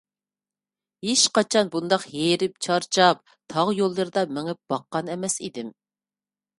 [1.09, 3.23] ھېچقاچان مۇنداق ھېرىپ- چارچاپ،
[3.55, 5.75] تاغ يوللىرىدا مېڭىپ باققان ئەمەس ئىدىم!